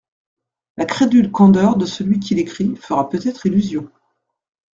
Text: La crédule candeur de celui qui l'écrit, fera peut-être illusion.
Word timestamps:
La 0.77 0.85
crédule 0.87 1.29
candeur 1.31 1.75
de 1.77 1.85
celui 1.85 2.19
qui 2.19 2.33
l'écrit, 2.33 2.75
fera 2.75 3.07
peut-être 3.07 3.45
illusion. 3.45 3.87